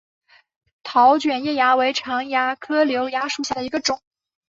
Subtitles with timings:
[0.81, 4.01] 桃卷叶蚜为常蚜科瘤蚜属下的一个种。